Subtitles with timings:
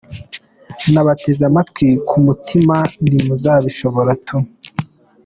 [0.93, 4.37] Nabateze amatwi ku mutima nti ntimuzabishora tu!